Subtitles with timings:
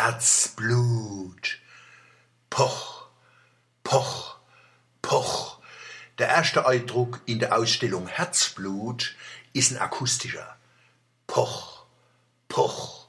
[0.00, 1.58] Herzblut.
[2.50, 3.08] Poch,
[3.82, 4.36] poch,
[5.02, 5.58] poch.
[6.18, 9.16] Der erste Eindruck in der Ausstellung Herzblut
[9.54, 10.56] ist ein akustischer.
[11.26, 11.84] Poch,
[12.48, 13.08] poch.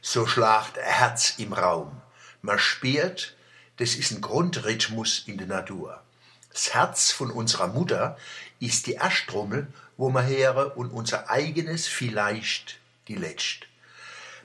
[0.00, 2.00] So schlagt ein Herz im Raum.
[2.40, 3.36] Man spürt,
[3.78, 6.00] das ist ein Grundrhythmus in der Natur.
[6.52, 8.16] Das Herz von unserer Mutter
[8.60, 9.66] ist die Ersttrommel,
[9.96, 12.78] wo wir hören, und unser eigenes vielleicht
[13.08, 13.66] die letzte.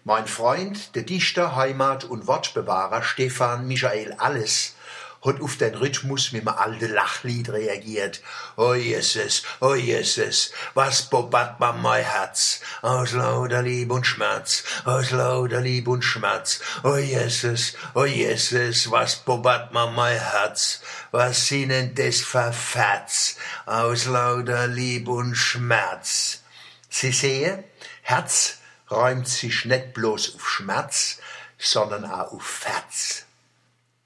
[0.06, 4.75] Mein Freund, der Dichter, Heimat- und Wortbewahrer Stefan Michael Alles
[5.24, 8.20] hat auf den Rhythmus mit einem alten Lachlied reagiert.
[8.58, 15.11] Oh Jesus, oh Jesus, was bobbert man mein Herz, aus lauter Lieb und Schmerz, aus
[15.11, 16.60] lauter Lieb und Schmerz.
[16.83, 24.08] Oh Jesus, oh Jesus, was bobbert man mein Herz, was sind das für Fats, aus
[24.08, 26.42] lauter Lieb und Schmerz.
[26.89, 27.64] Sie sehen,
[28.02, 28.58] Herz
[28.93, 31.20] räumt sich nicht bloß auf Schmerz,
[31.57, 33.25] sondern auch auf Herz.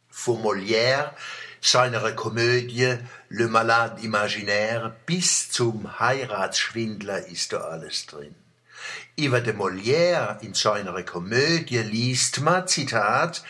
[0.10, 1.12] Von Molière,
[1.62, 2.98] seiner Komödie
[3.30, 8.36] Le Malade Imaginaire bis zum Heiratsschwindler ist da alles drin.
[9.16, 13.44] Über de Molière in seiner Komödie liest man, Zitat,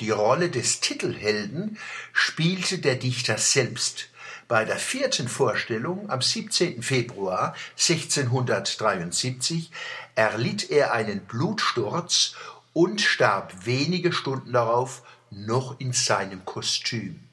[0.00, 1.78] die Rolle des Titelhelden
[2.12, 4.08] spielte der Dichter selbst.
[4.48, 6.82] Bei der vierten Vorstellung am 17.
[6.82, 9.70] Februar 1673
[10.14, 12.34] erlitt er einen Blutsturz
[12.72, 17.28] und starb wenige Stunden darauf noch in seinem Kostüm.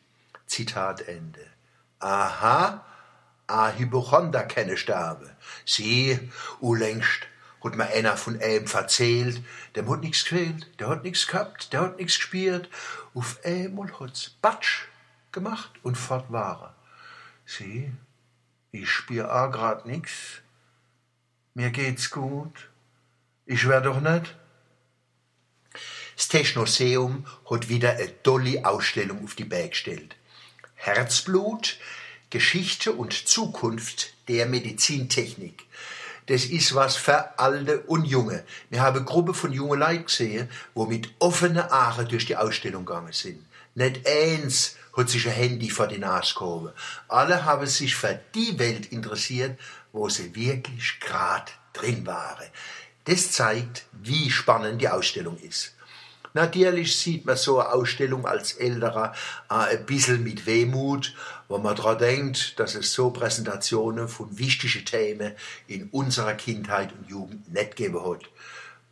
[0.46, 1.46] Zitat Ende.
[2.00, 2.86] Aha,
[3.48, 5.36] a Hypochonder kenne sterbe.
[5.66, 6.18] Sie,
[6.62, 7.28] ulängst,
[7.64, 9.44] hat mir einer von ihm verzählt,
[9.76, 12.70] dem hat nix gefehlt, der hat nix gehabt, der hat nix gespielt.
[13.14, 14.86] Auf einmal hat's Batsch
[15.32, 16.79] gemacht und fort war er.
[17.52, 17.92] Sie,
[18.72, 20.12] ich spür a grad nix.
[21.56, 22.70] Mir geht's gut.
[23.48, 24.38] Ich wär doch nicht.
[26.16, 30.16] Das Technoseum hat wieder eine tolle Ausstellung auf die Beine gestellt.
[30.76, 31.80] Herzblut,
[32.30, 35.66] Geschichte und Zukunft der Medizintechnik.
[36.30, 38.44] Das ist was für Alte und Junge.
[38.70, 42.86] Wir haben eine Gruppe von jungen Leuten gesehen, wo mit offenen Augen durch die Ausstellung
[42.86, 43.44] gegangen sind.
[43.74, 46.70] Nicht eins hat sich ein Handy vor die Nase gehoben.
[47.08, 49.60] Alle haben sich für die Welt interessiert,
[49.92, 52.46] wo sie wirklich grad drin waren.
[53.06, 55.74] Das zeigt, wie spannend die Ausstellung ist.
[56.34, 59.14] Natürlich sieht man so eine Ausstellung als Älterer
[59.50, 61.16] äh, ein bisschen mit Wehmut,
[61.48, 65.34] wo man daran denkt, dass es so Präsentationen von wichtigen Themen
[65.68, 68.30] in unserer Kindheit und Jugend nicht gegeben hat.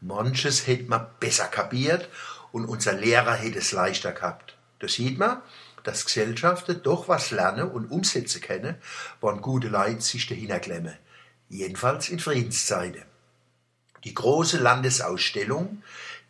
[0.01, 2.09] Manches hätte man besser kapiert
[2.51, 4.55] und unser Lehrer hätte es leichter gehabt.
[4.79, 5.41] Da sieht man,
[5.83, 8.75] dass Gesellschaften doch was lernen und umsetzen können,
[9.21, 10.97] wann gute Leute sich dahinter klemmen.
[11.49, 13.03] Jedenfalls in Friedenszeiten.
[14.03, 15.81] Die große Landesausstellung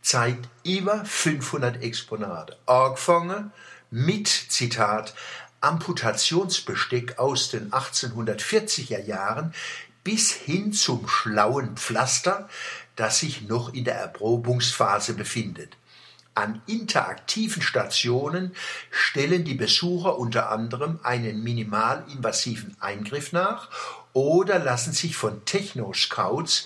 [0.07, 2.56] zeigt über 500 Exponate.
[2.66, 3.51] Angefangen
[3.91, 5.13] mit, Zitat,
[5.59, 9.53] Amputationsbesteck aus den 1840er Jahren
[10.06, 12.47] bis hin zum schlauen Pflaster,
[12.95, 15.75] das sich noch in der Erprobungsphase befindet.
[16.35, 18.56] An interaktiven Stationen
[18.91, 23.69] stellen die Besucher unter anderem einen minimalinvasiven Eingriff nach
[24.13, 26.66] oder lassen sich von Techno-Scouts